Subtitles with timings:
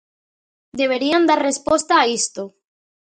[0.79, 2.43] Deberían dar resposta a isto.